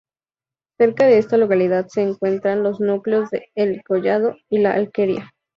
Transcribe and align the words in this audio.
Cerca 0.79 1.05
de 1.05 1.19
esta 1.19 1.37
localidad 1.37 1.85
se 1.87 2.01
encuentran 2.01 2.63
los 2.63 2.79
núcleos 2.79 3.29
de 3.29 3.51
El 3.53 3.83
Collado 3.83 4.35
y 4.49 4.57
La 4.57 4.73
Alquería. 4.73 5.31